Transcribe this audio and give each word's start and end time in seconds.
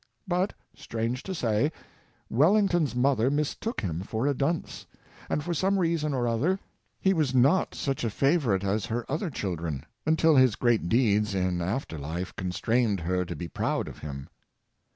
But, 0.27 0.51
strange 0.75 1.21
to 1.21 1.35
say, 1.35 1.71
Wellington's 2.27 2.95
mother 2.95 3.29
mistook 3.29 3.81
him 3.81 3.99
for 4.01 4.25
a 4.25 4.33
dunce, 4.33 4.87
and 5.29 5.43
for 5.43 5.53
some 5.53 5.77
reason 5.77 6.11
or 6.11 6.27
other, 6.27 6.57
he 6.99 7.13
was 7.13 7.35
not 7.35 7.75
such 7.75 8.03
a 8.03 8.09
favorite 8.09 8.63
as 8.63 8.87
her 8.87 9.05
other 9.07 9.29
children, 9.29 9.85
until 10.07 10.35
his 10.37 10.55
great 10.55 10.89
deeds 10.89 11.35
in 11.35 11.61
after 11.61 11.99
life 11.99 12.35
con 12.35 12.51
strained 12.51 13.01
her 13.01 13.23
to 13.25 13.35
be 13.35 13.47
proud 13.47 13.87
of 13.87 13.99
him. 13.99 14.27